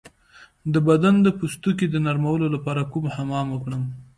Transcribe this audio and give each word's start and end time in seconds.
د 0.73 0.75
بدن 0.87 1.15
د 1.21 1.27
پوستکي 1.39 1.87
د 1.89 1.95
نرمولو 2.05 2.47
لپاره 2.55 2.89
کوم 2.91 3.05
حمام 3.15 3.47
وکړم؟ 3.51 3.83